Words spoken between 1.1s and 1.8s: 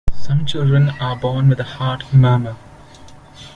born with a